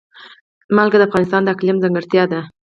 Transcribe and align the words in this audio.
نمک 0.75 0.93
د 0.97 1.01
افغانستان 1.07 1.41
د 1.43 1.47
اقلیم 1.55 1.77
ځانګړتیا 1.83 2.23
ده. 2.31 2.41